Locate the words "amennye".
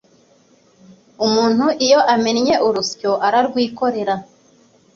2.13-2.55